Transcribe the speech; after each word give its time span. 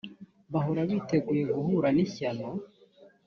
bahora 0.53 0.81
biteguye 0.89 1.43
guhura 1.55 1.87
n’ishyano 1.95 2.47